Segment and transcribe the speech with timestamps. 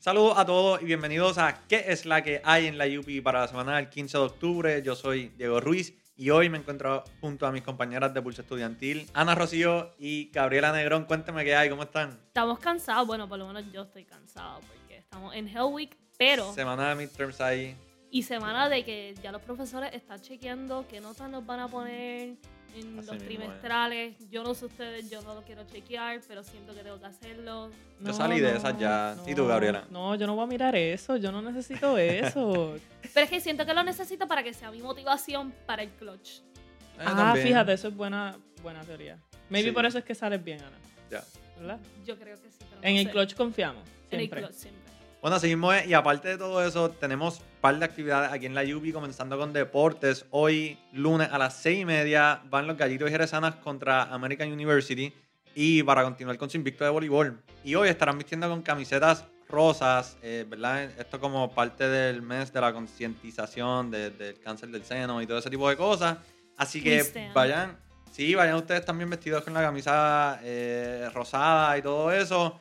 [0.00, 3.40] Saludos a todos y bienvenidos a ¿Qué es la que hay en la UP para
[3.40, 4.82] la semana del 15 de octubre?
[4.82, 9.06] Yo soy Diego Ruiz y hoy me encuentro junto a mis compañeras de Pulso Estudiantil,
[9.12, 11.04] Ana Rocío y Gabriela Negrón.
[11.04, 12.18] Cuéntame qué hay, ¿cómo están?
[12.28, 16.50] Estamos cansados, bueno, por lo menos yo estoy cansado porque estamos en Hell Week, pero...
[16.54, 17.76] Semana de midterms ahí.
[18.10, 22.36] Y semana de que ya los profesores están chequeando qué notas nos van a poner
[22.74, 24.30] en Así los mismo trimestrales.
[24.30, 27.70] Yo no sé ustedes, yo no lo quiero chequear, pero siento que tengo que hacerlo.
[28.00, 29.16] Yo salí de esas ya.
[29.26, 29.86] ¿Y tú, Gabriela?
[29.90, 31.16] No, yo no voy a mirar eso.
[31.16, 32.76] Yo no necesito eso.
[33.14, 36.38] Pero es que siento que lo necesito para que sea mi motivación para el clutch.
[36.38, 36.42] Eh,
[37.06, 37.46] ah, también.
[37.46, 39.18] fíjate, eso es buena, buena teoría.
[39.48, 39.74] Maybe Sí.
[39.74, 40.76] por eso es que sales bien, Ana.
[41.10, 41.24] Ya.
[41.58, 41.78] ¿Verdad?
[42.06, 42.56] Yo creo que sí.
[42.60, 43.10] pero no En el sé.
[43.10, 43.82] clutch confiamos.
[44.10, 44.80] En el clutch siempre.
[45.20, 45.86] Bueno, así mismo es.
[45.86, 49.36] Y aparte de todo eso, tenemos un par de actividades aquí en la UP, comenzando
[49.38, 50.24] con deportes.
[50.30, 55.12] Hoy, lunes a las seis y media, van los Gallitos y Jerezanas contra American University.
[55.54, 57.42] Y para continuar con su invicto de voleibol.
[57.64, 60.84] Y hoy estarán vistiendo con camisetas rosas, eh, ¿verdad?
[60.98, 65.38] Esto como parte del mes de la concientización de- del cáncer del seno y todo
[65.38, 66.18] ese tipo de cosas.
[66.56, 67.34] Así que stand.
[67.34, 67.76] vayan,
[68.12, 72.58] sí, vayan ustedes también vestidos con la camisa eh, rosada y todo eso.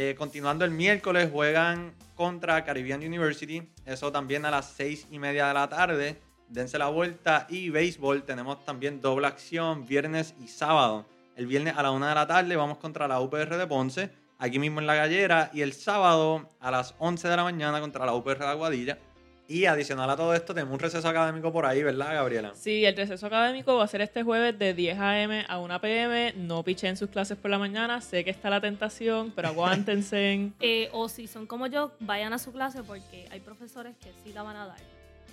[0.00, 3.68] Eh, continuando el miércoles, juegan contra Caribbean University.
[3.84, 6.20] Eso también a las seis y media de la tarde.
[6.48, 7.48] Dense la vuelta.
[7.50, 11.04] Y béisbol, tenemos también doble acción viernes y sábado.
[11.34, 14.60] El viernes a la una de la tarde vamos contra la UPR de Ponce, aquí
[14.60, 15.50] mismo en la gallera.
[15.52, 18.98] Y el sábado a las 11 de la mañana contra la UPR de Aguadilla.
[19.50, 22.52] Y adicional a todo esto, tenemos un receso académico por ahí, ¿verdad, Gabriela?
[22.54, 25.46] Sí, el receso académico va a ser este jueves de 10 a.m.
[25.48, 26.34] a 1 p.m.
[26.36, 28.02] No pichen sus clases por la mañana.
[28.02, 30.50] Sé que está la tentación, pero aguántense.
[30.60, 34.34] Eh, o si son como yo, vayan a su clase porque hay profesores que sí
[34.34, 34.78] la van a dar.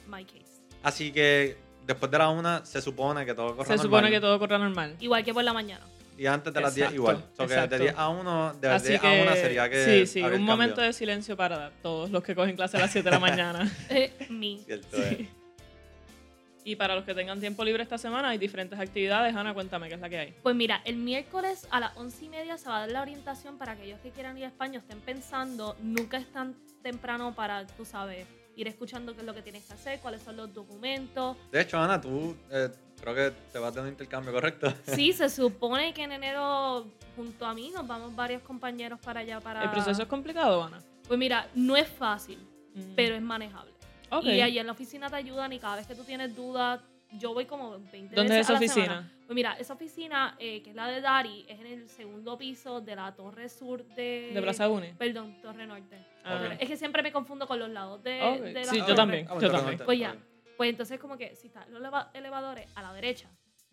[0.07, 0.61] My case.
[0.81, 3.83] Así que después de la una se supone que todo corre Se normal.
[3.85, 4.95] supone que todo corra normal.
[5.01, 5.83] Igual que por la mañana.
[6.17, 7.15] Y antes de las 10 Exacto, igual.
[7.15, 7.75] O sea, que exacto.
[7.75, 9.85] de 10 a 1, de las Así 10 que, a 1 sería que.
[9.85, 13.03] sí, sí, un momento de silencio para todos los que cogen clase a las 7
[13.03, 13.71] de la mañana.
[13.89, 14.59] Eh, me.
[14.59, 15.17] Cierto es.
[15.17, 15.29] Sí.
[16.67, 19.35] Y para los que tengan tiempo libre esta semana, hay diferentes actividades.
[19.35, 20.33] Ana, cuéntame qué es la que hay.
[20.41, 23.59] Pues mira, el miércoles a las once y media se va a dar la orientación
[23.59, 27.85] para aquellos que quieran ir a España, estén pensando, nunca es tan temprano para, tú
[27.85, 28.25] sabes,
[28.55, 31.37] ir escuchando qué es lo que tienes que hacer, cuáles son los documentos.
[31.51, 32.69] De hecho, Ana, tú eh,
[32.99, 34.73] creo que te vas de un intercambio, ¿correcto?
[34.85, 39.39] Sí, se supone que en enero, junto a mí, nos vamos varios compañeros para allá
[39.39, 39.63] para...
[39.63, 40.79] ¿El proceso es complicado, Ana?
[41.07, 42.37] Pues mira, no es fácil,
[42.73, 42.93] Mm.
[42.95, 43.71] pero es manejable.
[44.11, 44.25] Ok.
[44.25, 46.81] Y allí en la oficina te ayudan y cada vez que tú tienes dudas,
[47.13, 48.85] yo voy como 20 ¿Dónde veces es esa a la oficina?
[48.85, 49.11] semana.
[49.25, 52.81] Pues mira, esa oficina, eh, que es la de Dari, es en el segundo piso
[52.81, 54.31] de la torre sur de...
[54.33, 54.89] ¿De Plaza Uni?
[54.97, 55.97] Perdón, torre norte.
[56.25, 56.41] Ah.
[56.51, 56.57] Ok.
[56.59, 58.39] Es que siempre me confundo con los lados de, Ok.
[58.41, 58.95] de la Sí, yo torre.
[58.97, 59.27] también.
[59.29, 59.65] Ah, yo también.
[59.77, 59.85] conté.
[59.85, 60.15] Pues ya.
[60.55, 60.57] Ok.
[60.57, 63.29] Pues entonces como que si están los eleva- elevadores a la derecha,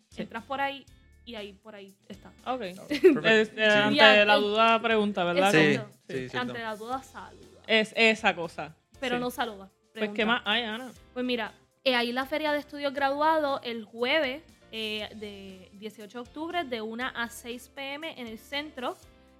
[0.09, 0.21] Sí.
[0.21, 0.85] entras por ahí
[1.25, 2.29] y ahí por ahí está.
[2.45, 2.61] Ok.
[3.25, 3.99] Eh, eh, Sí.
[3.99, 5.51] Ante la duda, pregunta, ¿verdad?
[5.51, 6.37] Sí.
[6.37, 7.47] Ante la duda, saluda.
[7.67, 8.75] Es esa cosa.
[8.99, 9.21] Pero sí.
[9.21, 9.69] no saluda.
[9.93, 10.09] Pues.
[10.11, 10.91] ¿qué más hay, Ana?
[11.13, 14.41] Pues mira, eh, ahí la feria de estudios graduados el jueves
[14.71, 18.97] eh, de 18 de octubre de 1 a 6 pm en el centro.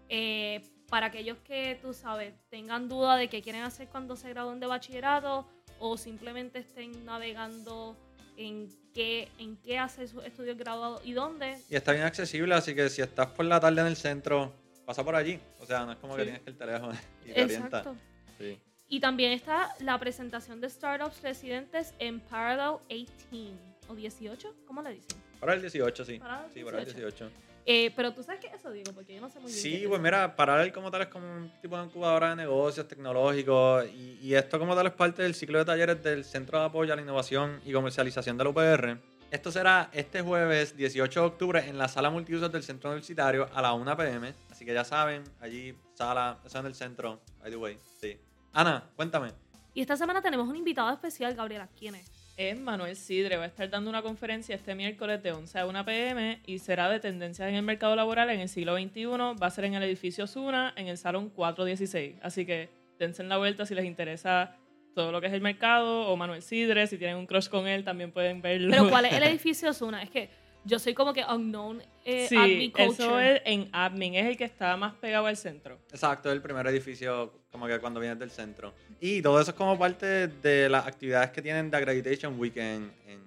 [0.10, 4.60] eh, para aquellos que, tú sabes, tengan duda de qué quieren hacer cuando se gradúen
[4.60, 5.48] de bachillerato
[5.80, 7.96] o simplemente estén navegando
[8.38, 11.58] en qué, en qué hacer sus estudios graduados y dónde.
[11.70, 14.54] Y está bien accesible, así que si estás por la tarde en el centro,
[14.86, 15.40] pasa por allí.
[15.60, 16.94] O sea, no es como que tienes que el teléfono
[17.26, 17.78] y te orienta.
[17.80, 17.96] Exacto.
[18.40, 18.60] Sí.
[18.90, 23.58] Y también está la presentación de startups residentes en Parallel 18
[23.88, 25.18] o 18, ¿cómo le dicen?
[25.40, 26.20] Para el 18, sí.
[26.20, 27.30] Para el Sí, para el 18.
[27.66, 27.88] 18.
[27.88, 29.62] Eh, pero tú sabes qué es eso, digo, porque yo no sé muy bien.
[29.62, 32.88] Sí, es pues mira, Paralel como tal es como un tipo de incubadora de negocios
[32.88, 36.66] tecnológicos y, y esto como tal es parte del ciclo de talleres del Centro de
[36.66, 38.98] Apoyo a la Innovación y Comercialización de la UPR.
[39.34, 43.64] Esto será este jueves 18 de octubre en la sala multiusos del Centro Universitario a
[43.64, 44.32] la 1 pm.
[44.52, 48.16] Así que ya saben, allí sala, eso en el centro, by the way, sí.
[48.52, 49.32] Ana, cuéntame.
[49.74, 51.68] Y esta semana tenemos un invitado especial, Gabriela.
[51.76, 52.13] ¿Quién es?
[52.36, 53.38] Es Manuel Sidre.
[53.38, 56.90] Va a estar dando una conferencia este miércoles de 11 a 1 pm y será
[56.90, 59.06] de tendencias en el mercado laboral en el siglo XXI.
[59.06, 62.16] Va a ser en el edificio Suna, en el salón 416.
[62.24, 64.56] Así que dense la vuelta si les interesa
[64.96, 66.88] todo lo que es el mercado o Manuel Sidre.
[66.88, 68.72] Si tienen un crush con él, también pueden verlo.
[68.72, 70.02] Pero ¿cuál es el edificio Zuna?
[70.02, 70.30] Es que
[70.66, 73.36] yo soy como que unknown eh, Sí, admin eso culture.
[73.38, 75.78] es en admin, es el que está más pegado al centro.
[75.92, 78.74] Exacto, el primer edificio como que cuando vienes del centro.
[79.00, 83.20] Y todo eso es como parte de las actividades que tienen de Accreditation Weekend en,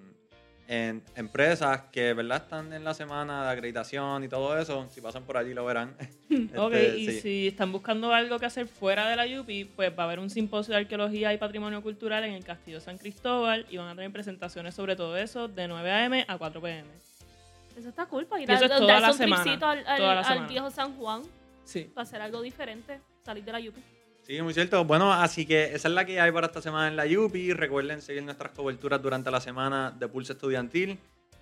[0.67, 2.43] en empresas que, ¿verdad?
[2.43, 4.87] Están en la semana de acreditación y todo eso.
[4.91, 5.95] Si pasan por allí lo verán.
[6.57, 7.21] Ok, Este, y sí.
[7.21, 10.29] si están buscando algo que hacer fuera de la UPI, pues va a haber un
[10.29, 14.11] simposio de arqueología y patrimonio cultural en el Castillo San Cristóbal y van a tener
[14.11, 16.25] presentaciones sobre todo eso de 9 a.m.
[16.27, 16.87] a 4 p.m.
[17.77, 20.47] Eso está cool para ir a es toda darse un semana, tripcito al, al- al
[20.47, 21.21] viejo San Juan
[21.63, 21.83] Sí.
[21.93, 23.81] para hacer algo diferente, salir de la Yupi.
[24.23, 24.83] Sí, muy cierto.
[24.83, 27.53] Bueno, así que esa es la que hay para esta semana en la UPI.
[27.53, 30.97] Recuerden seguir nuestras coberturas durante la semana de Pulse Estudiantil.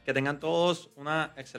[0.05, 1.53] Que tengan todos una excelente